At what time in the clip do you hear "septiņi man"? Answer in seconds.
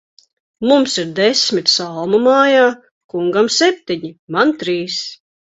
3.59-4.57